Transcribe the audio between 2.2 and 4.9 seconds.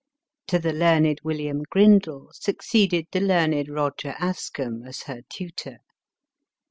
succeeded the learned Eoger Ascham,